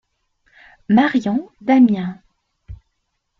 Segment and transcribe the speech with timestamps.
[0.89, 2.17] Marion d'Amiens.